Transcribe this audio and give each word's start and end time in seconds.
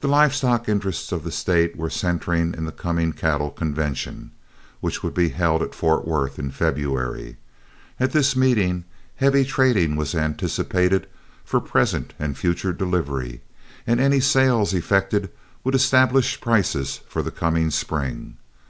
The 0.00 0.08
live 0.08 0.34
stock 0.34 0.68
interests 0.68 1.12
of 1.12 1.22
the 1.22 1.30
State 1.30 1.76
were 1.76 1.90
centring 1.90 2.54
in 2.56 2.64
the 2.64 2.72
coming 2.72 3.12
cattle 3.12 3.50
convention, 3.50 4.32
which 4.80 5.04
would 5.04 5.14
be 5.14 5.28
held 5.28 5.62
at 5.62 5.76
Fort 5.76 6.04
Worth 6.04 6.40
in 6.40 6.50
February. 6.50 7.36
At 8.00 8.10
this 8.10 8.34
meeting 8.34 8.84
heavy 9.14 9.44
trading 9.44 9.94
was 9.94 10.12
anticipated 10.16 11.06
for 11.44 11.60
present 11.60 12.14
and 12.18 12.36
future 12.36 12.72
delivery, 12.72 13.42
and 13.86 14.00
any 14.00 14.18
sales 14.18 14.74
effected 14.74 15.30
would 15.62 15.76
establish 15.76 16.40
prices 16.40 17.00
for 17.06 17.22
the 17.22 17.30
coming 17.30 17.70
spring. 17.70 18.38